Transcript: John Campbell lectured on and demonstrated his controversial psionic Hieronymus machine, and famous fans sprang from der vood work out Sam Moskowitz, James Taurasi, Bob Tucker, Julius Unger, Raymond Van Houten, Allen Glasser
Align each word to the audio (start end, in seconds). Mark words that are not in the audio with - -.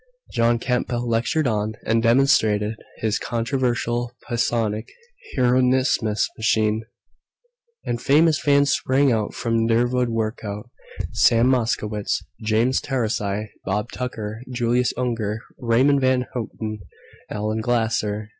John 0.33 0.57
Campbell 0.57 1.07
lectured 1.07 1.45
on 1.45 1.73
and 1.85 2.01
demonstrated 2.01 2.73
his 3.01 3.19
controversial 3.19 4.11
psionic 4.35 4.89
Hieronymus 5.35 6.01
machine, 6.01 6.85
and 7.85 8.01
famous 8.01 8.39
fans 8.41 8.71
sprang 8.71 9.29
from 9.29 9.67
der 9.67 9.85
vood 9.85 10.07
work 10.09 10.39
out 10.43 10.71
Sam 11.11 11.51
Moskowitz, 11.51 12.23
James 12.43 12.81
Taurasi, 12.81 13.49
Bob 13.63 13.91
Tucker, 13.91 14.41
Julius 14.51 14.91
Unger, 14.97 15.41
Raymond 15.59 16.01
Van 16.01 16.25
Houten, 16.33 16.79
Allen 17.29 17.61
Glasser 17.61 18.29